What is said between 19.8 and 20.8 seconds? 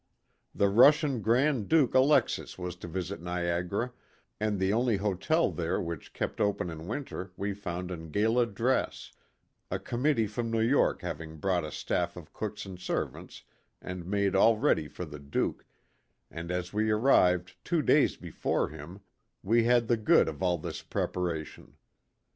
the good of all